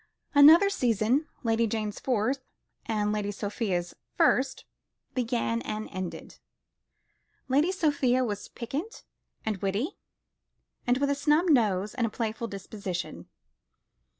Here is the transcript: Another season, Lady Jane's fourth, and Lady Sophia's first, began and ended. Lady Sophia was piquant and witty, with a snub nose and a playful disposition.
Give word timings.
Another 0.33 0.67
season, 0.71 1.27
Lady 1.43 1.67
Jane's 1.67 1.99
fourth, 1.99 2.39
and 2.87 3.11
Lady 3.11 3.29
Sophia's 3.29 3.93
first, 4.17 4.65
began 5.13 5.61
and 5.61 5.87
ended. 5.91 6.39
Lady 7.47 7.71
Sophia 7.71 8.25
was 8.25 8.47
piquant 8.47 9.03
and 9.45 9.57
witty, 9.57 9.99
with 10.87 11.11
a 11.11 11.13
snub 11.13 11.49
nose 11.49 11.93
and 11.93 12.07
a 12.07 12.09
playful 12.09 12.47
disposition. 12.47 13.27